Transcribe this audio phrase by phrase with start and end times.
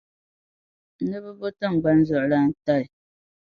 [1.09, 2.85] Ni bɛ bo tingbaŋ Zuɣulan' tali.